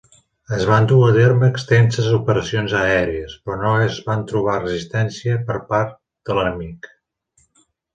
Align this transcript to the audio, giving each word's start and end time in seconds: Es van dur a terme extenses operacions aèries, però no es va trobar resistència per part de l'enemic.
Es 0.55 0.63
van 0.69 0.87
dur 0.91 1.01
a 1.07 1.09
terme 1.17 1.49
extenses 1.55 2.07
operacions 2.17 2.75
aèries, 2.81 3.37
però 3.49 3.61
no 3.67 3.77
es 3.91 4.03
va 4.11 4.19
trobar 4.35 4.59
resistència 4.67 5.41
per 5.53 5.63
part 5.73 5.97
de 6.29 6.41
l'enemic. 6.43 6.95